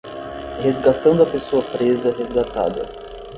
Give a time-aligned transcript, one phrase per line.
[0.63, 2.89] Resgatando a pessoa presa resgatada